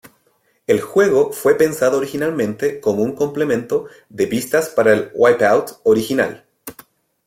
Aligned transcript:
El 0.65 0.81
juego 0.81 1.31
fue 1.31 1.53
pensado 1.53 1.99
originalmente 1.99 2.79
como 2.81 3.03
un 3.03 3.13
complemento 3.15 3.85
de 4.09 4.25
pistas 4.25 4.69
para 4.69 4.93
el 4.93 5.11
"Wipeout" 5.13 5.81
original. 5.83 6.43